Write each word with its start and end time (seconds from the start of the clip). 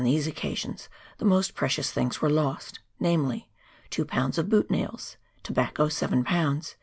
179 0.01 0.19
these 0.19 0.27
occasions 0.27 0.89
the 1.19 1.25
most 1.25 1.53
precious 1.53 1.91
things 1.91 2.23
were 2.23 2.27
lost, 2.31 2.79
namely, 2.99 3.51
two 3.91 4.03
lbs. 4.03 4.39
of 4.39 4.49
boot 4.49 4.71
nails, 4.71 5.15
tobacco 5.43 5.89
7 5.89 6.23
lbs. 6.25 6.73